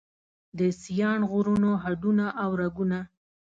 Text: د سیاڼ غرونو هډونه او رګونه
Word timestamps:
د 0.59 0.59
سیاڼ 0.81 1.19
غرونو 1.31 1.71
هډونه 1.83 2.25
او 2.43 2.49
رګونه 2.61 2.99